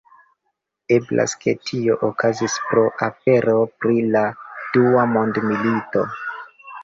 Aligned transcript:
Eblas 0.95 1.35
ke 1.41 1.53
tio 1.69 1.97
okazis 2.07 2.55
pro 2.69 2.85
afero 3.09 3.55
pri 3.85 3.99
la 4.15 4.25
Dua 4.77 5.05
Mondmilito. 5.13 6.07